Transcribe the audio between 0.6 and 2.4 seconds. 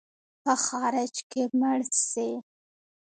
خارج کې مړ سې.